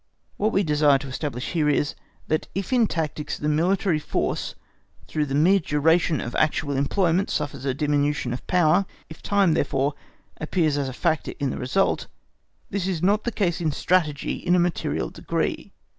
What 0.37 0.51
we 0.51 0.63
desire 0.63 0.97
to 0.97 1.07
establish 1.09 1.51
here 1.51 1.69
is, 1.69 1.93
that 2.27 2.47
if 2.55 2.73
in 2.73 2.87
tactics 2.87 3.37
the 3.37 3.47
military 3.47 3.99
force 3.99 4.55
through 5.07 5.27
the 5.27 5.35
mere 5.35 5.59
duration 5.59 6.19
of 6.19 6.33
actual 6.37 6.75
employment 6.75 7.29
suffers 7.29 7.65
a 7.65 7.75
diminution 7.75 8.33
of 8.33 8.47
power, 8.47 8.87
if 9.11 9.21
time, 9.21 9.53
therefore, 9.53 9.93
appears 10.37 10.75
as 10.75 10.89
a 10.89 10.93
factor 10.93 11.33
in 11.39 11.51
the 11.51 11.59
result, 11.59 12.07
this 12.71 12.87
is 12.87 13.03
not 13.03 13.25
the 13.25 13.31
case 13.31 13.61
in 13.61 13.71
Strategy 13.71 14.37
in 14.37 14.55
a 14.55 14.59
material 14.59 15.11
degree. 15.11 15.71